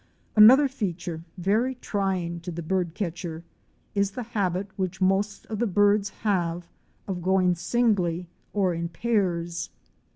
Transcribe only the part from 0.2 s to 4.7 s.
Another feature, very trying to the bird catcher, is the habit